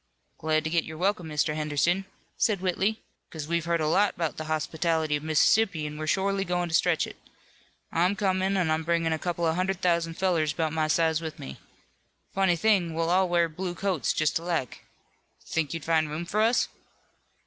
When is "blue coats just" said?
13.47-14.39